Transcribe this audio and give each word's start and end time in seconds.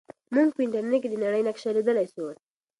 موږ 0.33 0.49
په 0.55 0.61
انټرنیټ 0.65 1.01
کې 1.03 1.09
د 1.11 1.15
نړۍ 1.25 1.41
نقشه 1.47 1.69
لیدلی 1.77 2.05
سو. 2.13 2.25